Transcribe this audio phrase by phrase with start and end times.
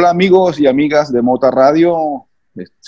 [0.00, 2.26] Hola amigos y amigas de Mota Radio,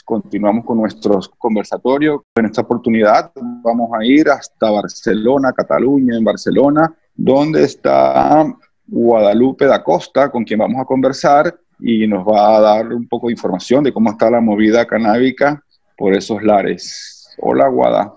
[0.03, 2.23] continuamos con nuestros conversatorios.
[2.35, 3.31] En esta oportunidad
[3.63, 8.47] vamos a ir hasta Barcelona, Cataluña, en Barcelona, donde está
[8.87, 13.27] Guadalupe da Costa, con quien vamos a conversar y nos va a dar un poco
[13.27, 15.63] de información de cómo está la movida canábica
[15.99, 17.29] por esos lares.
[17.37, 18.15] Hola, Guada.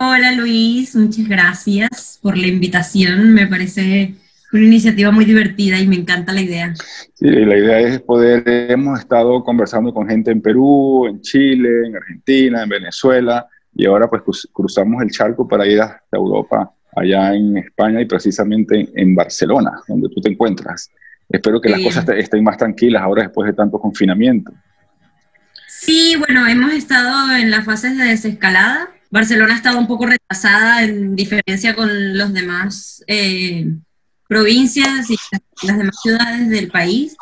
[0.00, 0.96] Hola, Luis.
[0.96, 3.34] Muchas gracias por la invitación.
[3.34, 4.14] Me parece
[4.52, 6.74] una iniciativa muy divertida y me encanta la idea.
[7.14, 11.96] Sí, la idea es poder, hemos estado conversando con gente en Perú, en Chile, en
[11.96, 17.56] Argentina, en Venezuela, y ahora pues cruzamos el charco para ir hasta Europa, allá en
[17.56, 20.90] España y precisamente en Barcelona, donde tú te encuentras.
[21.28, 24.52] Espero que las cosas estén más tranquilas ahora después de tanto confinamiento.
[25.66, 28.90] Sí, bueno, hemos estado en las fases de desescalada.
[29.10, 33.66] Barcelona ha estado un poco retrasada en diferencia con los demás eh,
[34.32, 35.16] provincias y
[35.66, 37.16] las demás ciudades del país,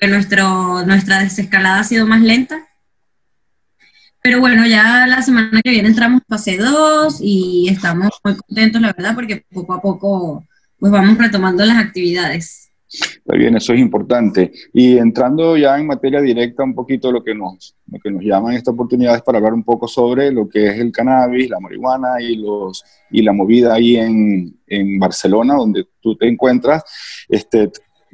[0.00, 2.66] que nuestro, nuestra desescalada ha sido más lenta.
[4.22, 8.94] Pero bueno, ya la semana que viene entramos fase 2 y estamos muy contentos, la
[8.94, 10.44] verdad, porque poco a poco
[10.78, 12.65] pues vamos retomando las actividades.
[13.00, 14.52] Está bien, eso es importante.
[14.72, 18.50] Y entrando ya en materia directa un poquito lo que nos, lo que nos llama
[18.50, 21.60] en esta oportunidad es para hablar un poco sobre lo que es el cannabis, la
[21.60, 26.84] marihuana y, los, y la movida ahí en, en Barcelona, donde tú te encuentras.
[27.28, 27.70] Este,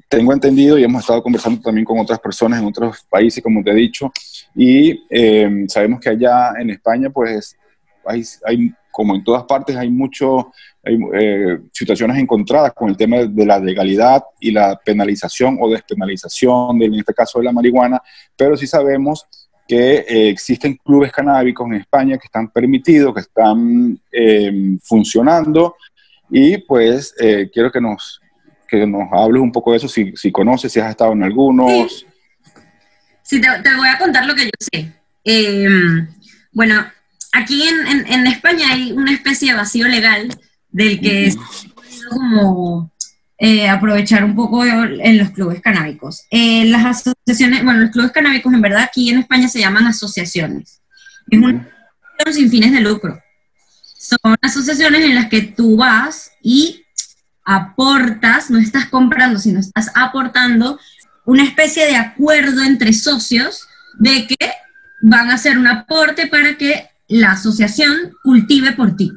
[0.08, 3.70] tengo entendido y hemos estado conversando también con otras personas en otros países, como te
[3.70, 4.12] he dicho,
[4.55, 7.56] y eh, sabemos que allá en España, pues
[8.05, 8.22] hay
[8.93, 10.53] como en todas partes, hay mucho,
[10.85, 16.79] hay, eh, situaciones encontradas con el tema de la legalidad y la penalización o despenalización,
[16.79, 18.01] de, en este caso de la marihuana,
[18.37, 19.27] pero sí sabemos
[19.67, 25.77] que eh, existen clubes canábicos en España que están permitidos, que están em, funcionando,
[26.31, 28.20] y pues eh, quiero que nos,
[28.69, 32.05] que nos hables un poco de eso, si, si conoces, si has estado en algunos.
[33.23, 34.93] Sí, te, te, voy a contar lo que yo sé.
[35.25, 36.09] Em,
[36.53, 36.85] bueno,
[37.33, 40.29] aquí en, en, España hay una especie de vacío legal
[40.70, 41.36] del que es
[42.08, 42.92] como
[43.39, 46.23] eh, aprovechar un poco en los clubes canábicos.
[46.30, 50.80] Eh, las asociaciones, bueno, los clubes canábicos en verdad aquí en España se llaman asociaciones.
[51.29, 51.67] Es un
[52.30, 53.20] sin fines de lucro.
[53.98, 56.84] Son asociaciones en las que tú vas y
[57.45, 60.78] aportas, no estás comprando, sino estás aportando
[61.24, 63.67] una especie de acuerdo entre socios
[63.98, 64.52] de que
[65.02, 69.12] van a hacer un aporte para que la asociación cultive por ti.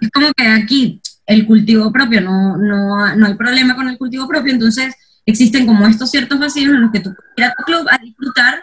[0.00, 4.28] Es como que aquí el cultivo propio, no, no, no hay problema con el cultivo
[4.28, 4.94] propio, entonces
[5.26, 7.98] existen como estos ciertos vacíos en los que tú puedes ir a tu club a
[7.98, 8.62] disfrutar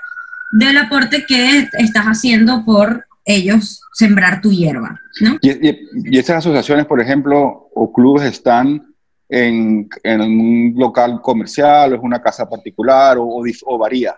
[0.54, 5.00] del aporte que estás haciendo por ellos sembrar tu hierba.
[5.42, 8.94] ¿Y, y, estas asociaciones, por ejemplo, o clubes están
[9.28, 14.16] en, en un local comercial, o es una casa particular, o, o varía?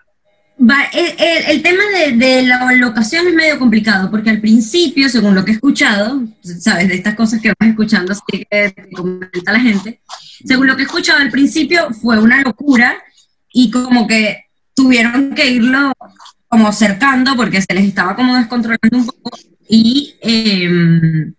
[0.59, 1.83] El, tema
[2.15, 6.87] de, la locación es medio complicado, porque al principio, según lo que he escuchado, sabes,
[6.87, 10.01] de estas cosas que vas escuchando, así que comenta la gente,
[10.45, 12.95] según lo que he escuchado al principio fue una locura
[13.51, 15.93] y como que tuvieron que irlo
[16.47, 19.31] como cercando porque se les estaba como descontrolando un poco
[19.67, 21.33] y em,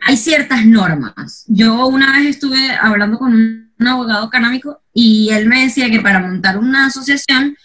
[0.00, 1.44] hay ciertas normas.
[1.48, 6.20] Yo una vez estuve hablando con un abogado canábico y él me decía que para
[6.20, 7.56] montar una asociación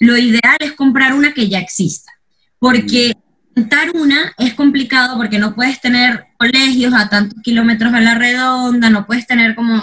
[0.00, 2.10] lo ideal es comprar una que ya exista,
[2.58, 3.14] porque
[3.54, 8.88] montar una es complicado porque no puedes tener colegios a tantos kilómetros a la redonda,
[8.88, 9.82] no puedes tener como,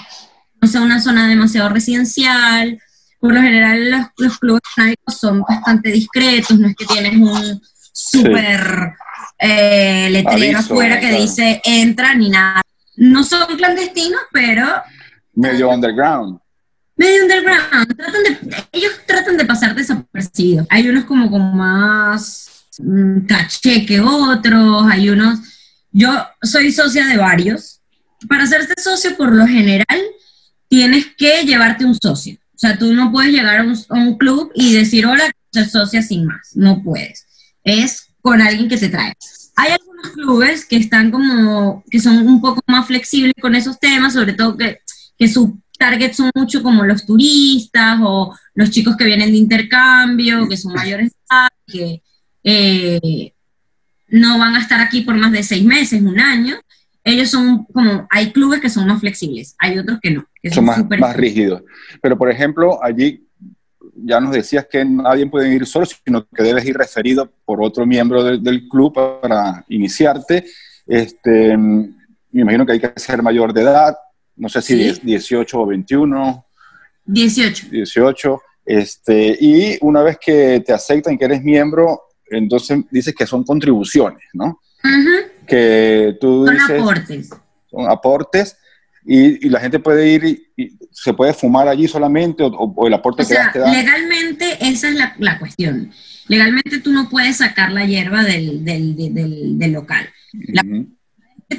[0.62, 2.82] no sé, una zona demasiado residencial.
[3.20, 4.62] Por lo general los, los clubes
[5.08, 7.62] son bastante discretos, no es que tienes un
[7.94, 8.94] súper
[9.40, 12.62] eh, letrero afuera que dice entra ni nada.
[12.96, 14.66] No son clandestinos, pero...
[15.34, 16.40] Medio underground
[16.98, 17.96] medio underground.
[17.96, 18.47] tratan de
[19.88, 20.68] desapercibidos.
[20.70, 25.40] Hay unos como con más mm, caché que otros, hay unos...
[25.92, 26.10] Yo
[26.42, 27.82] soy socia de varios.
[28.28, 30.02] Para hacerse socio, por lo general,
[30.68, 32.38] tienes que llevarte un socio.
[32.56, 36.26] O sea, tú no puedes llegar a un, club y decir, hola, soy socia sin
[36.26, 36.52] más.
[36.56, 37.26] No puedes.
[37.64, 39.14] Es con alguien que te trae.
[39.56, 44.14] Hay algunos clubes que están como, que son un poco más flexibles con esos temas,
[44.14, 44.80] sobre todo que,
[45.18, 50.48] que su target son mucho como los turistas o los chicos que vienen de intercambio,
[50.48, 51.12] que son mayores
[51.66, 52.02] que
[52.44, 53.34] eh,
[54.08, 56.56] no van a estar aquí por más de seis meses, un año.
[57.04, 60.26] Ellos son como, hay clubes que son más flexibles, hay otros que no.
[60.42, 61.64] Que son, más, más rígidos.
[62.02, 63.28] Pero, por ejemplo, allí
[63.96, 67.86] ya nos decías que nadie puede ir solo, sino que debes ir referido por otro
[67.86, 70.46] miembro del club para iniciarte.
[70.86, 73.96] Este, me imagino que hay que ser mayor de edad,
[74.38, 76.46] no sé si 18 o 21.
[77.06, 77.68] 18.
[77.72, 78.42] 18.
[78.66, 84.24] Este, y una vez que te aceptan que eres miembro, entonces dices que son contribuciones,
[84.34, 84.62] ¿no?
[85.46, 86.82] Que tú son dices...
[86.82, 87.30] aportes.
[87.70, 88.58] Son aportes
[89.06, 93.26] y, la gente puede ir y, se puede fumar allí solamente o, el aporte o
[93.26, 95.92] sea, Legalmente esa es la, cuestión.
[96.28, 100.10] Legalmente tú no puedes sacar la hierba del, del, local.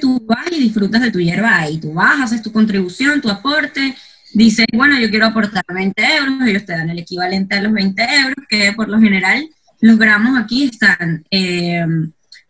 [0.01, 1.79] Tú vas y disfrutas de tu hierba ahí.
[1.79, 3.95] Tú vas, haces tu contribución, tu aporte,
[4.35, 8.03] dices, bueno, yo quiero aportar 20 euros, ellos te dan el equivalente a los 20
[8.03, 9.49] euros, que por lo general
[9.81, 11.85] los gramos aquí están eh,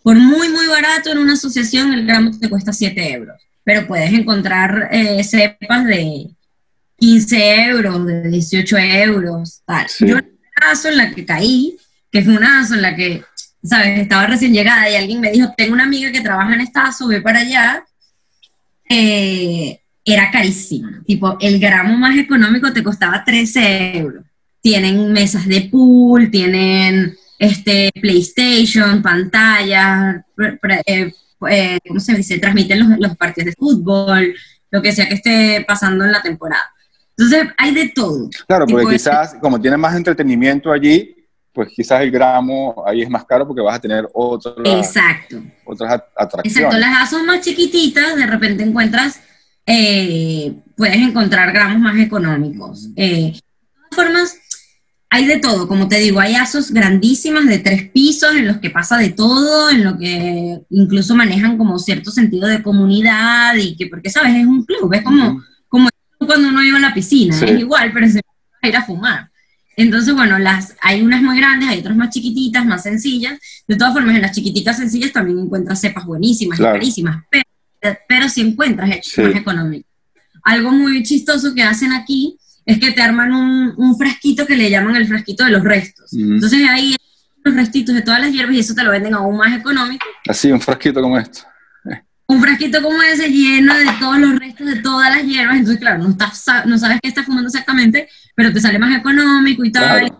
[0.02, 4.10] por muy, muy barato en una asociación, el gramo te cuesta 7 euros pero puedes
[4.14, 6.30] encontrar eh, cepas de
[6.96, 9.86] 15 euros, de 18 euros, tal.
[10.00, 11.76] Yo en una ASO en la que caí,
[12.10, 13.22] que fue una ASO en la que,
[13.62, 13.98] ¿sabes?
[14.00, 17.08] Estaba recién llegada y alguien me dijo, tengo una amiga que trabaja en esta ASO,
[17.08, 17.84] ve para allá,
[18.88, 20.88] eh, era carísimo.
[21.06, 24.24] Tipo, el gramo más económico te costaba 13 euros.
[24.60, 30.24] Tienen mesas de pool, tienen este, PlayStation, pantallas,
[30.86, 31.12] eh,
[31.50, 32.38] eh, ¿cómo se dice?
[32.38, 34.34] Transmiten los, partidos de fútbol,
[34.70, 36.72] lo que sea que esté pasando en la temporada.
[37.16, 38.30] Entonces, hay de todo.
[38.46, 41.17] Claro, porque quizás, como tiene más entretenimiento allí,
[41.52, 45.42] pues quizás el gramo ahí es más caro porque vas a tener otras, Exacto.
[45.64, 46.56] otras atracciones.
[46.56, 49.20] Exacto, las asas más chiquititas, de repente encuentras,
[49.66, 52.88] eh, puedes encontrar gramos más económicos.
[52.96, 53.40] Eh, de
[53.90, 54.38] todas formas,
[55.10, 58.70] hay de todo, como te digo, hay asos grandísimas de tres pisos en los que
[58.70, 63.86] pasa de todo, en lo que incluso manejan como cierto sentido de comunidad y que,
[63.86, 67.58] porque sabes, es un club, es como, como cuando uno iba a la piscina, es
[67.58, 69.30] igual, pero se va a ir a fumar.
[69.78, 73.38] Entonces, bueno, las, hay unas muy grandes, hay otras más chiquititas, más sencillas.
[73.68, 78.28] De todas formas, en las chiquititas sencillas también encuentras cepas buenísimas y carísimas, pero, pero
[78.28, 79.88] si encuentras más económicas.
[80.42, 82.36] Algo muy chistoso que hacen aquí
[82.66, 86.12] es que te arman un, un frasquito que le llaman el frasquito de los restos.
[86.12, 86.96] Entonces ahí
[87.44, 90.04] los restitos de todas las hierbas y eso te lo venden aún más económico.
[90.26, 91.42] Así, un frasquito como esto.
[92.28, 95.56] Un frasquito como ese lleno de todos los restos de todas las hierbas.
[95.56, 99.64] Entonces, claro, no, estás, no sabes qué estás fumando exactamente, pero te sale más económico
[99.64, 100.12] y tal.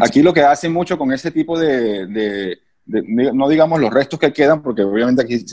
[0.00, 2.58] Aquí lo que hacen mucho con ese tipo de, de,
[3.32, 5.44] no digamos los restos que quedan, porque obviamente aquí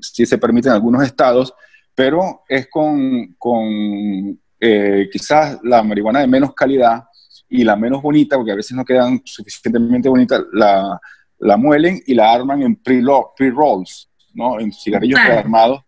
[0.00, 1.52] sí se permiten en algunos estados,
[1.94, 7.04] pero es con, con eh, quizás la marihuana de menos calidad
[7.48, 11.00] y la menos bonita, porque a veces no quedan suficientemente bonitas, la,
[11.40, 14.60] la muelen y la arman en pre-rolls, ¿no?
[14.60, 15.82] En cigarrillos prearmados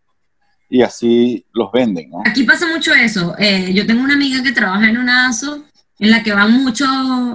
[0.69, 2.23] y así los venden, ¿no?
[2.25, 3.35] Aquí pasa mucho eso.
[3.38, 5.64] Eh, yo tengo una amiga que trabaja en un ASO
[5.99, 6.88] en la que van muchos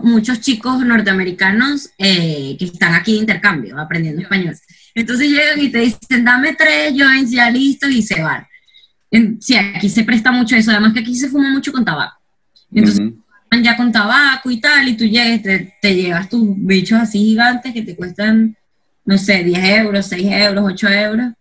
[0.03, 4.55] muchos chicos norteamericanos eh, que están aquí de intercambio, aprendiendo español.
[4.93, 8.49] Entonces llegan y te dicen, dame tres joints ya listos y se van
[9.39, 12.17] sí, aquí se presta mucho eso, además que aquí se fuma mucho con tabaco.
[12.71, 13.11] Entonces,
[13.63, 17.73] ya con tabaco y tal, y tú llegas, te, te, llevas tus bichos así gigantes
[17.73, 18.55] que te cuestan,
[19.09, 21.33] no sé, 10 euros, 6 euros, 8 euros,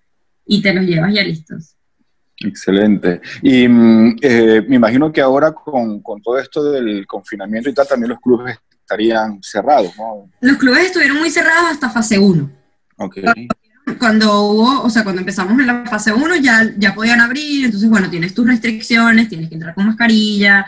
[0.46, 1.74] y te los llevas ya listos.
[2.38, 3.20] Excelente.
[3.42, 7.86] Y mm, eh, me imagino que ahora con, con, todo esto del confinamiento y tal,
[7.86, 10.30] también los clubes estarían cerrados, ¿no?
[10.40, 12.50] Los clubes estuvieron muy cerrados hasta fase 1.
[12.96, 13.24] Okay
[13.98, 17.88] cuando hubo, o sea, cuando empezamos en la fase 1 ya, ya podían abrir, entonces,
[17.88, 20.66] bueno, tienes tus restricciones, tienes que entrar con mascarilla,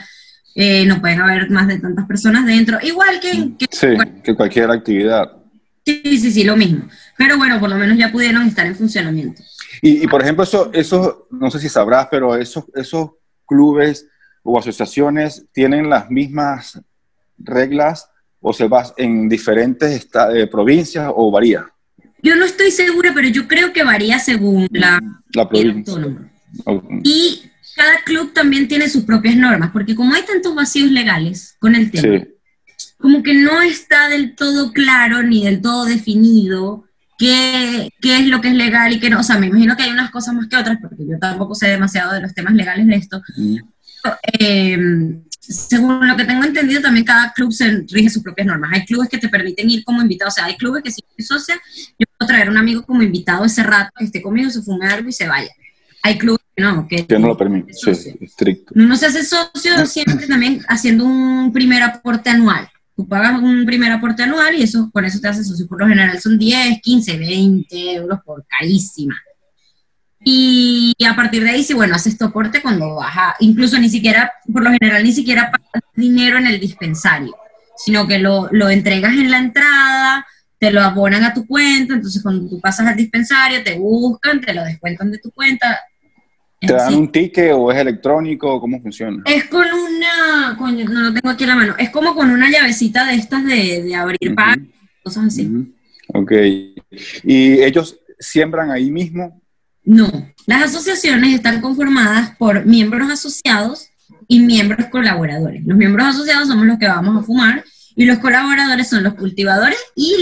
[0.54, 3.56] eh, no pueden haber más de tantas personas dentro, igual que...
[3.58, 3.88] que sí,
[4.24, 5.39] que cualquier actividad.
[6.02, 6.88] Sí, sí, sí, lo mismo.
[7.16, 9.42] Pero bueno, por lo menos ya pudieron estar en funcionamiento.
[9.82, 13.10] Y, por ejemplo, eso, eso, no sé si sabrás, pero esos, esos
[13.46, 14.06] clubes
[14.42, 16.80] o asociaciones tienen las mismas
[17.38, 18.08] reglas
[18.40, 21.66] o se vas en diferentes eh, provincias o varía.
[22.22, 25.00] Yo no estoy segura, pero yo creo que varía según la,
[25.32, 25.94] la provincia.
[27.02, 27.42] Y
[27.74, 31.90] cada club también tiene sus propias normas, porque como hay tantos vacíos legales con el
[31.90, 32.24] tema,
[33.00, 36.84] como que no está del todo claro ni del todo definido
[37.18, 39.20] qué, qué, es lo que es legal y qué no.
[39.20, 41.68] O sea, me imagino que hay unas cosas más que otras, porque yo tampoco sé
[41.68, 43.22] demasiado de los temas legales de esto.
[43.36, 43.56] Mm.
[44.38, 44.78] Eh,
[45.40, 48.70] según lo que tengo entendido, también cada club se rige sus propias normas.
[48.72, 51.26] Hay clubes que te permiten ir como invitado, o sea, hay clubes que si eres
[51.26, 51.60] socia,
[51.98, 55.08] yo puedo traer un amigo como invitado ese rato, que esté conmigo, se fume algo
[55.08, 55.50] y se vaya.
[56.02, 57.90] Hay clubes que no, que, no lo permiten, sí,
[58.20, 58.72] estricto.
[58.74, 62.68] Uno se hace socio siempre también haciendo un primer aporte anual.
[63.08, 65.66] Pagas un primer aporte anual y eso, con eso te haces socio.
[65.66, 69.16] Por lo general son 10, 15, 20 euros por carísima.
[70.22, 74.30] Y a partir de ahí, sí, bueno, haces tu aporte cuando baja, incluso ni siquiera,
[74.52, 77.34] por lo general, ni siquiera pagas dinero en el dispensario,
[77.76, 80.26] sino que lo, lo entregas en la entrada,
[80.58, 84.52] te lo abonan a tu cuenta, entonces cuando tú pasas al dispensario, te buscan, te
[84.52, 85.80] lo descuentan de tu cuenta,
[86.60, 88.60] ¿Te dan un ticket o es electrónico?
[88.60, 89.22] ¿Cómo funciona?
[89.24, 93.06] Es con una, no lo tengo aquí en la mano, es como con una llavecita
[93.06, 94.70] de estas de, abrir uh
[95.02, 95.50] cosas así.
[96.08, 96.32] Ok.
[97.24, 99.40] ¿Y ellos siembran ahí mismo?
[99.82, 100.10] No,
[100.46, 103.88] las asociaciones están conformadas por miembros asociados
[104.28, 105.64] y miembros colaboradores.
[105.64, 107.64] Los miembros asociados somos los que vamos a fumar
[107.96, 110.16] y los colaboradores son los cultivadores y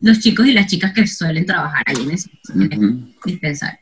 [0.00, 2.30] los chicos y las chicas que suelen trabajar ahí en ese,
[3.24, 3.78] dispensario.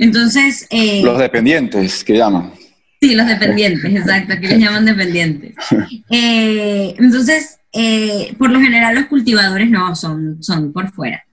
[0.00, 0.66] Entonces...
[0.70, 2.52] Eh, los dependientes, que llaman.
[3.00, 5.54] Sí, los dependientes, exacto, que les llaman dependientes.
[6.12, 11.24] Eh, entonces, eh, por lo general los cultivadores no, son, son por fuera.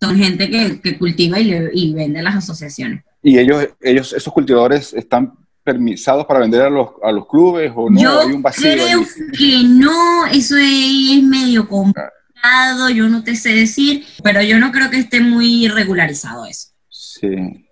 [0.00, 3.04] Son gente que, cultiva y, y vende a las asociaciones.
[3.22, 7.90] ¿Y ellos, ellos, esos cultivadores están permisados para vender a los, a los clubes o
[7.90, 8.00] no?
[8.00, 8.20] Yo
[8.56, 9.04] creo
[9.38, 14.90] que no, eso es, medio complicado, yo no te sé decir, pero yo no creo
[14.90, 16.68] que esté muy regularizado eso.
[16.88, 17.67] Sí,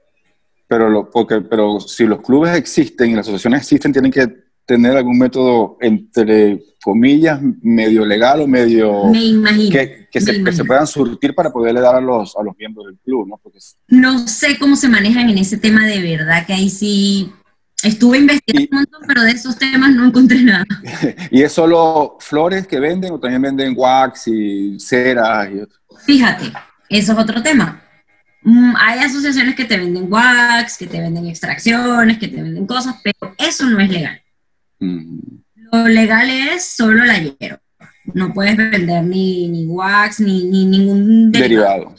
[0.68, 4.96] pero, lo, porque, pero si los clubes existen y las asociaciones existen, tienen que tener
[4.96, 9.06] algún método entre comillas, medio legal o medio...
[9.06, 9.70] Me imagino.
[9.70, 12.86] Que, que, se, que, se, puedan surtir para poderle dar a los, a los miembros
[12.86, 13.38] del club, ¿no?
[13.42, 13.58] Porque...
[13.88, 17.32] No sé cómo se manejan en ese tema de verdad, que ahí sí
[17.82, 20.64] Estuve investigando un montón, pero de esos temas no encontré nada.
[21.30, 25.60] ¿Y es solo flores que venden o también venden wax y ceras y
[26.04, 26.52] Fíjate,
[26.88, 27.82] eso es otro tema.
[28.42, 32.96] Mm, hay asociaciones que te venden wax, que te venden extracciones, que te venden cosas,
[33.02, 34.22] pero eso no es legal.
[34.78, 35.18] Mm.
[35.72, 37.60] Lo legal es solo la hierba.
[38.14, 41.94] No puedes vender ni, ni wax ni, ni ningún derivado.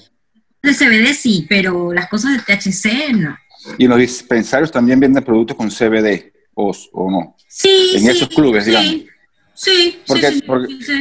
[0.61, 3.37] De CBD sí, pero las cosas de THC no.
[3.77, 7.35] Y en los dispensarios también venden productos con CBD, o, o no.
[7.47, 9.03] Sí, En esos clubes, digamos.
[9.57, 10.43] Sí, porque, sí,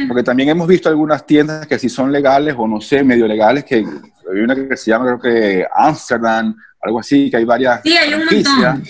[0.07, 3.63] porque, también hemos visto algunas tiendas que si son legales o no sé, medio legales,
[3.63, 7.95] que hay una que se llama creo que Amsterdam, algo así, que hay varias sí,
[7.95, 8.83] hay un montón.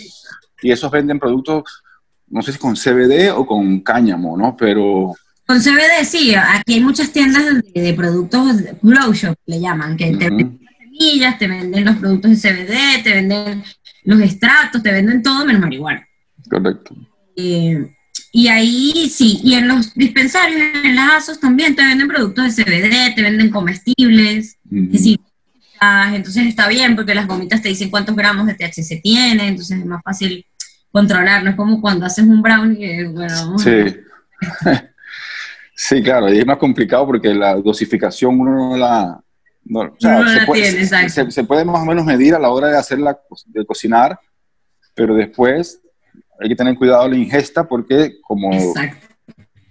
[0.62, 1.84] y esos venden productos,
[2.30, 4.56] no sé si con CBD o con cáñamo, ¿no?
[4.56, 5.14] Pero...
[5.46, 7.44] Con CBD sí, aquí hay muchas tiendas
[7.74, 12.50] de, productos grow shop, le llaman, que te venden semillas, te venden los productos de
[12.50, 13.64] CBD, te venden
[14.06, 16.08] los extractos, te venden todo menos marihuana.
[16.50, 16.96] Correcto.
[17.36, 17.97] Eh,
[18.38, 22.64] y ahí sí, y en los dispensarios, en las ASOS también te venden productos de
[22.64, 28.54] CBD, te venden comestibles, entonces está bien porque las gomitas te dicen cuántos gramos de
[28.54, 30.46] THC tiene, entonces es más fácil
[30.92, 33.96] controlarlo, es como cuando haces un brownie, bueno, sí.
[35.76, 39.20] sí, claro, y es más complicado porque la dosificación uno no la,
[39.66, 43.18] no, se, puede, se, puede, más o menos medir a la hora de hacerla,
[43.48, 44.20] de cocinar,
[44.94, 45.82] pero después
[46.40, 48.52] hay que tener cuidado la ingesta porque como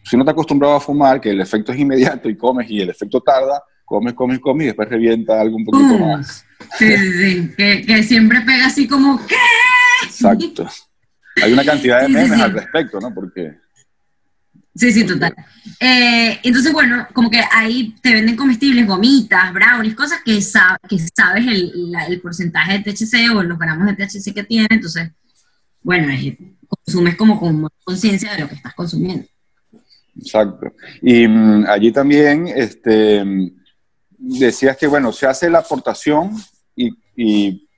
[0.03, 2.91] si no te acostumbrado a fumar, que el efecto es inmediato y comes y el
[2.91, 6.45] efecto tarda, comes, comes, comes y después revienta algo un poquito más.
[6.79, 9.35] Sí, sí, sí, que, que, siempre pega así como, ¿qué?
[10.05, 10.69] Exacto.
[11.43, 13.13] Hay una cantidad de memes al respecto, ¿no?
[13.13, 13.59] Porque...
[14.75, 15.35] Sí, sí, total.
[15.81, 21.47] Eh, entonces, bueno, como que ahí te venden comestibles, gomitas, brownies, cosas que, que sabes
[21.47, 25.11] el, el, porcentaje de THC o los gramos de THC que tiene, entonces,
[25.83, 26.13] bueno,
[26.67, 29.27] consumes como con conciencia de lo que estás consumiendo.
[30.19, 30.73] Exacto.
[31.03, 33.25] Y mm, allí también este,
[34.19, 36.33] decías que, bueno, se hace la aportación
[36.75, 37.69] y, y,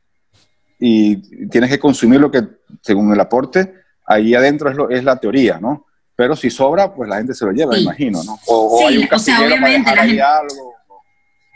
[0.78, 2.46] y, tienes que consumir lo que,
[2.82, 3.74] según el aporte,
[4.06, 5.86] ahí adentro es, lo, es la teoría, ¿no?
[6.14, 8.38] Pero si sobra, pues la gente se lo lleva, imagino, ¿no?
[8.46, 10.74] O, hay un o sea, obviamente la gente, algo.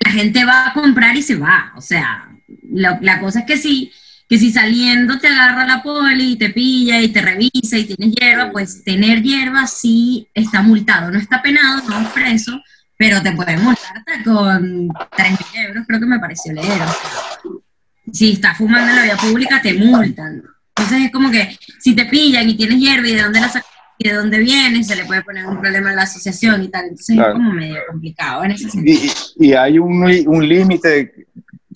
[0.04, 1.72] la gente va a comprar y se va.
[1.76, 2.28] O sea,
[2.70, 3.90] la cosa es que si,
[4.32, 8.14] que si saliendo te agarra la poli y te pilla y te revisa y tienes
[8.14, 11.10] hierba, pues tener hierba sí está multado.
[11.10, 12.58] No está penado, no es preso,
[12.96, 16.80] pero te pueden multar con 3.000 euros, creo que me pareció leer.
[18.10, 20.42] si estás fumando en la vía pública, te multan.
[20.76, 23.70] Entonces es como que si te pillan y tienes hierba y de dónde la sacas
[23.98, 26.84] de dónde viene, se le puede poner un problema a la asociación y tal.
[26.84, 29.12] Entonces es como medio complicado en ese sentido.
[29.36, 31.26] Y, hay un, un límite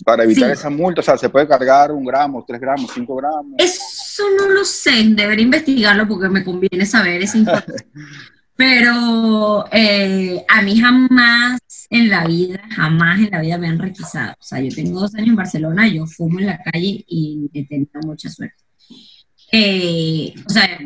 [0.07, 3.55] para evitar esa multa, o sea, se puede cargar un gramo, tres gramos, cinco gramos.
[3.59, 7.89] Eso no lo sé, debería investigarlo porque me conviene saber esa información.
[8.55, 11.59] Pero eh, a mí jamás
[11.91, 14.35] en la vida, jamás en la vida me han requisado.
[14.35, 17.67] O sea, yo tengo dos años en Barcelona, yo fumo en la calle y he
[17.67, 18.63] tenido mucha suerte.
[19.51, 20.79] Eh, o sea,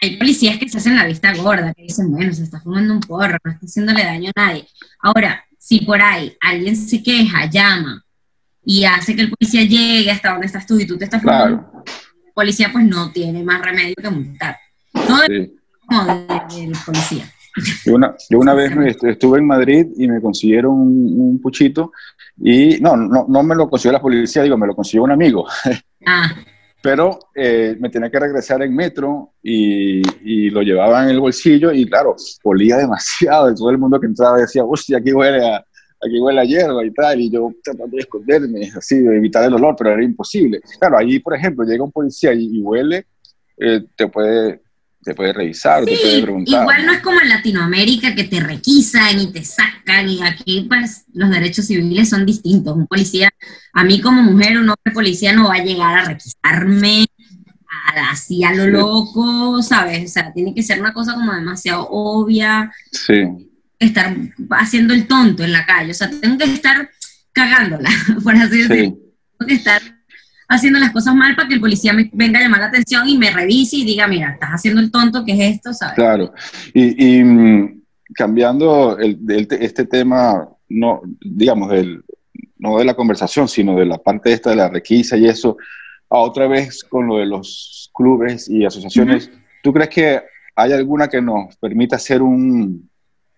[0.00, 3.00] hay policías que se hacen la vista gorda, que dicen, bueno, se está fumando un
[3.00, 4.68] porro, no está haciéndole daño a nadie.
[5.00, 8.04] Ahora, si por ahí alguien se queja, llama
[8.64, 11.82] y hace que el policía llegue hasta donde estás tú y tú te estás fumando,
[11.84, 14.56] el policía pues no tiene más remedio que multar.
[14.92, 15.54] Todo sí.
[16.60, 17.24] del policía.
[17.84, 21.92] Yo una, yo una vez estuve en Madrid y me consiguieron un, puchito
[22.38, 25.46] y no, no, no me lo consiguió la policía, digo, me lo consiguió un amigo.
[26.04, 26.34] Ah.
[26.82, 31.70] pero eh, me tenía que regresar en metro y, y, lo llevaba en el bolsillo
[31.70, 35.64] y claro, olía demasiado y todo el mundo que entraba decía, hostia, aquí huele a,
[36.04, 39.54] aquí huele a hierba y tal, y yo tratando de esconderme, así, de evitar el
[39.54, 40.60] olor, pero era imposible.
[40.78, 43.06] Claro, allí, por ejemplo, llega un policía y, y huele,
[43.58, 44.60] eh, te puede
[45.02, 46.62] te puede revisar, te puede preguntar.
[46.62, 51.06] Igual no es como en Latinoamérica que te requisan y te sacan y aquí pues
[51.12, 52.76] los derechos civiles son distintos.
[52.76, 53.28] Un policía,
[53.72, 57.06] a mí como mujer, un hombre policía no va a llegar a requisarme
[58.10, 60.10] así a lo loco, ¿sabes?
[60.10, 62.72] O sea, tiene que ser una cosa como demasiado obvia.
[62.92, 63.24] Sí.
[63.82, 64.16] Estar
[64.50, 66.88] haciendo el tonto en la calle, o sea, tengo que estar
[67.32, 67.90] cagándola,
[68.24, 68.98] por así decirlo.
[69.38, 69.82] Tengo que estar
[70.48, 73.16] haciendo las cosas mal para que el policía me venga a llamar la atención y
[73.18, 75.72] me revise y diga, mira, estás haciendo el tonto, ¿qué es esto?
[75.72, 75.94] ¿sabes?
[75.94, 76.32] Claro.
[76.74, 77.82] Y, mm,
[78.14, 79.18] cambiando el,
[79.60, 81.72] este tema, no, digamos,
[82.58, 85.56] no de la conversación, sino de la parte esta de la requisa y eso,
[86.10, 89.30] a otra vez con lo de los clubes y asociaciones,
[89.62, 90.22] ¿tú crees que
[90.54, 92.90] hay alguna que nos permita hacer un,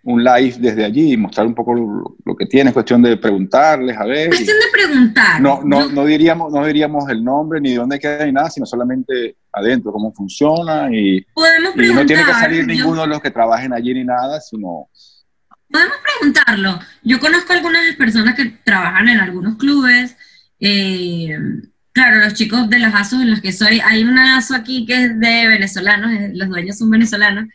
[0.04, 3.96] un live desde allí y mostrar un poco lo, que tiene, es cuestión de preguntarles,
[3.96, 4.28] a ver.
[4.28, 5.40] Cuestión de preguntar.
[5.40, 8.66] No, no, no, diríamos, no diríamos el nombre ni de dónde queda ni nada, sino
[8.66, 13.30] solamente adentro, cómo funciona y, Podemos y no tiene que salir ninguno de los que
[13.30, 14.88] trabajen allí ni nada, sino...
[15.70, 16.78] Podemos preguntarlo.
[17.02, 20.16] Yo conozco algunas personas que trabajan en algunos clubes.
[20.60, 21.36] Eh,
[21.92, 25.04] claro, los chicos de las ASOS en los que soy, hay una ASO aquí que
[25.04, 27.46] es de venezolanos, los dueños son venezolanos,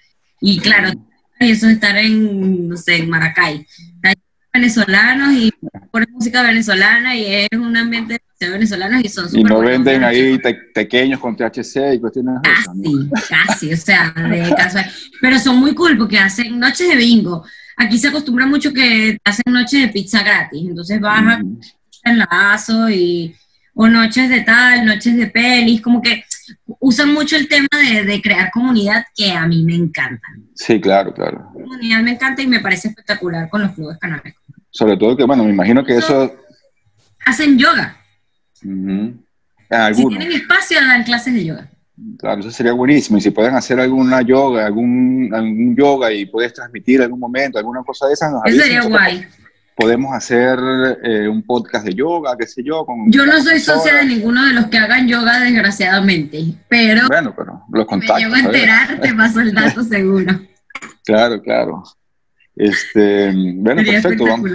[0.41, 0.91] y claro,
[1.39, 3.65] y eso es estar en, no sé, en Maracay.
[4.03, 4.15] Hay
[4.53, 5.53] venezolanos y
[5.91, 10.39] ponen música venezolana y es un ambiente de venezolanos y son Y no venden ahí
[10.73, 14.85] pequeños con THC y cuestiones Casi, casi, o sea, de casual.
[15.21, 17.45] Pero son muy cool porque hacen noches de bingo.
[17.77, 21.61] Aquí se acostumbra mucho que hacen noches de pizza gratis, entonces bajan mm.
[22.03, 23.33] en la ASO y
[23.73, 26.25] o noches de tal, noches de pelis, como que
[26.79, 30.27] usan mucho el tema de, crear comunidad que a mí me encanta.
[30.55, 31.51] Sí, claro, claro.
[31.55, 34.41] La comunidad me encanta y me parece espectacular con los clubes canábicos.
[34.69, 36.33] Sobre todo que, bueno, me imagino que eso...
[37.25, 37.97] Hacen yoga.
[38.53, 38.67] Si
[40.07, 41.69] tienen espacio, dan clases de yoga.
[42.17, 43.17] Claro, eso sería buenísimo.
[43.17, 47.83] Y si pueden hacer alguna yoga, algún, algún yoga y puedes transmitir algún momento, alguna
[47.83, 49.27] cosa de esas, nos Eso sería guay
[49.79, 50.59] podemos hacer
[51.03, 52.85] eh, un podcast de yoga, qué sé yo.
[52.85, 57.07] Con yo no soy socia de ninguno de los que hagan yoga, desgraciadamente, pero...
[57.07, 58.17] Bueno, pero los contactos.
[58.17, 60.33] Me llevo a enterar, te paso el dato seguro.
[61.05, 61.83] Claro, claro.
[62.57, 64.25] Este, bueno, perfecto.
[64.25, 64.51] Vamos,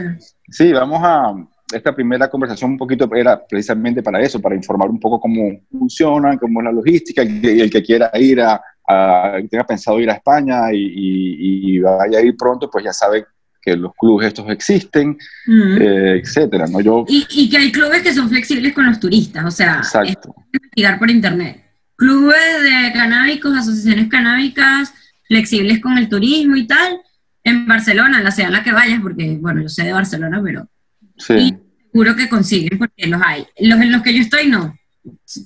[0.51, 1.35] sí, vamos a...
[1.73, 6.37] Esta primera conversación un poquito era precisamente para eso, para informar un poco cómo funciona,
[6.37, 10.13] cómo es la logística, y el que quiera ir a, a tenga pensado ir a
[10.15, 13.25] España y, y, y, vaya a ir pronto, pues ya sabe
[13.65, 15.17] que los clubes estos existen,
[15.49, 16.81] eh, etcétera, ¿no?
[16.81, 20.35] Yo, y, que hay clubes que son flexibles con los turistas, o sea, exacto.
[20.53, 21.65] investigar por internet.
[21.97, 24.93] Clubes de canábicos, asociaciones canábicas,
[25.27, 27.01] flexibles con el turismo y tal,
[27.43, 30.41] en Barcelona, en la ciudad en la que vayas, porque, bueno, yo sé de Barcelona,
[30.45, 30.69] pero...
[31.17, 31.57] Sí.
[31.93, 33.47] seguro que consiguen, porque los hay.
[33.61, 34.77] Los en los que yo estoy, no.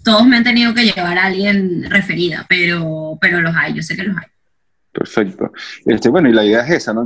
[0.02, 3.96] Todos me han tenido que llevar a alguien referida, pero, pero los hay, yo sé
[3.96, 4.26] que los hay.
[4.92, 5.52] Perfecto.
[5.84, 7.04] Este, bueno, y la idea es esa, ¿no?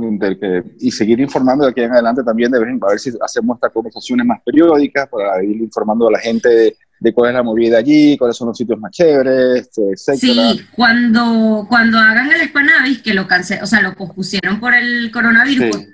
[0.79, 4.25] y seguir informando de aquí en adelante también, de a ver si hacemos estas conversaciones
[4.25, 8.37] más periódicas para ir informando a la gente de, cuál es la movida allí, cuáles
[8.37, 10.17] son los sitios más chéveres, etc.
[10.17, 15.11] Sí, cuando, cuando hagan el Spanavis, que lo cancel, o sea, lo pospusieron por el
[15.11, 15.85] coronavirus,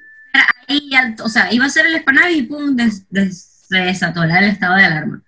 [0.68, 0.92] ahí,
[1.24, 5.24] o sea, iba a ser el Spanavis y pum, se desató el estado de alarma.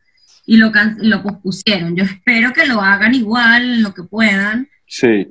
[0.46, 1.96] Y lo, lo pospusieron.
[1.96, 4.70] Yo espero que lo hagan igual, lo que puedan.
[4.86, 5.28] Sí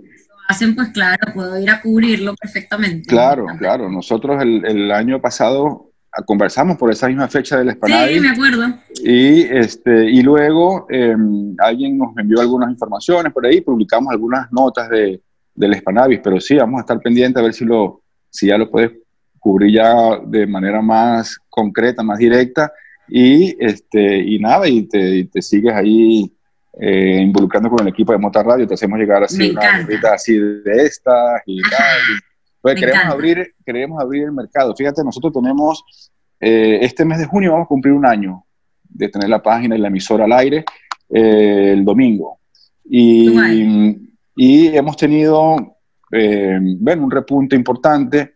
[0.50, 3.08] hacen, pues claro, puedo ir a cubrirlo perfectamente.
[3.08, 3.88] Claro, claro.
[3.88, 5.92] Nosotros el, el, año pasado
[6.26, 8.14] conversamos por esa misma fecha del Spanavis.
[8.16, 8.74] Sí, me acuerdo.
[9.02, 14.90] Y, este, y luego em, alguien nos envió algunas informaciones por ahí, publicamos algunas notas
[14.90, 15.22] de,
[15.54, 18.70] del Spanavis, pero sí, vamos a estar pendientes a ver si, lo, si ya lo
[18.70, 18.90] puedes
[19.38, 22.72] cubrir ya de manera más concreta, más directa.
[23.08, 26.32] Y, este, y nada, y te, y te sigues ahí
[26.78, 30.84] eh, involucrando con el equipo de Mota Radio, te hacemos llegar así una así de
[30.84, 31.98] estas y tal.
[32.60, 34.74] Pues queremos abrir, queremos abrir el mercado.
[34.76, 35.82] Fíjate, nosotros tenemos,
[36.38, 38.44] eh, este mes de junio vamos a cumplir un año
[38.84, 40.64] de tener la página y la emisora al aire
[41.08, 42.38] eh, el domingo.
[42.84, 43.30] Y,
[44.36, 45.76] y hemos tenido,
[46.10, 48.34] bueno, un repunte importante.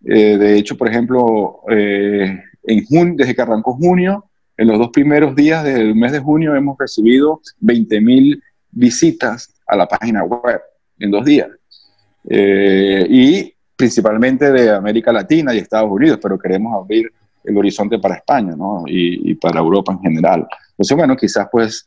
[0.00, 5.64] de hecho, por ejemplo, en junio, desde que arrancó junio, en los dos primeros días
[5.64, 10.60] del mes de junio hemos recibido 20.000 visitas a la página web
[10.98, 11.48] en dos días.
[12.28, 17.12] Eh, y principalmente de América Latina y Estados Unidos, pero queremos abrir
[17.44, 18.84] el horizonte para España ¿no?
[18.86, 20.46] y, para Europa en general.
[20.70, 21.86] Entonces, bueno, quizás pues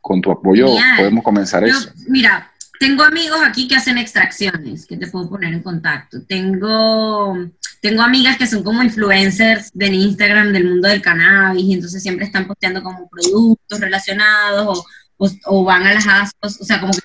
[0.00, 0.66] con tu apoyo
[0.96, 1.90] podemos comenzar eso.
[2.08, 6.22] Mira, tengo amigos aquí que hacen extracciones, que te puedo poner en contacto.
[6.26, 7.36] Tengo,
[7.80, 12.26] tengo amigas que son como influencers de Instagram del mundo del cannabis y entonces siempre
[12.26, 14.84] están posteando como productos relacionados
[15.16, 17.00] o, o, van a las ASOS, o sea, como que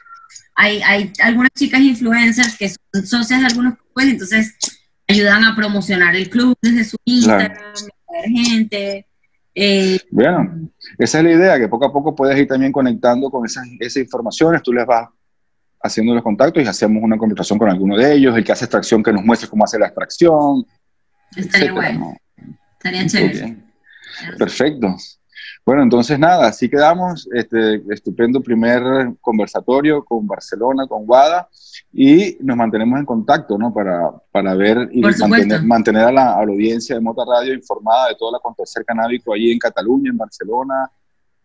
[0.56, 4.56] hay, hay algunas chicas influencers que son socias de algunos clubes, entonces
[5.08, 9.06] ayudan a promocionar el club desde su Instagram, a gente.
[9.54, 13.46] Eh, bueno, esa es la idea, que poco a poco puedes ir también conectando con
[13.46, 15.08] esas, esas informaciones, tú les vas
[15.86, 19.04] haciendo los contactos y hacemos una conversación con alguno de ellos, el que hace extracción
[19.04, 20.66] que nos muestre cómo hace la extracción.
[21.36, 22.16] Estaría bueno.
[22.78, 23.58] Estaría chévere.
[24.38, 24.96] Perfecto.
[25.66, 27.28] Bueno, entonces nada, así quedamos.
[27.34, 28.84] Este estupendo primer
[29.20, 31.50] conversatorio con Barcelona, con Guada,
[31.92, 33.74] y nos mantenemos en contacto, ¿no?
[33.74, 38.30] Para, para ver y mantener, mantener a, la, audiencia de Mota Radio informada de todo
[38.30, 40.92] el acontecer canábico allí en Cataluña, en Barcelona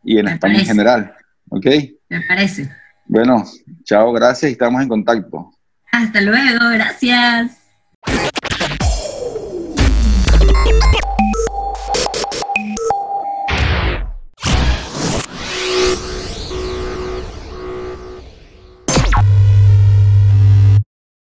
[0.04, 1.14] y en España en general.
[1.48, 1.66] ¿Ok?
[2.10, 2.70] Me parece.
[3.12, 3.42] Bueno,
[3.82, 5.50] chao, gracias y estamos en contacto.
[5.90, 7.59] Hasta luego, gracias.